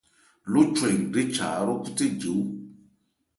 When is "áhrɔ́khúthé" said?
1.57-2.05